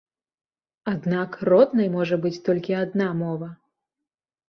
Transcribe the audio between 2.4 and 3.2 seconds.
толькі адна